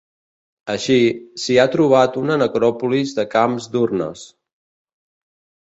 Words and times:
Així, 0.73 0.95
s'hi 1.43 1.59
ha 1.59 1.67
trobat 1.77 2.19
una 2.23 2.39
necròpolis 2.45 3.15
de 3.21 3.29
camps 3.37 3.71
d'urnes. 3.77 4.29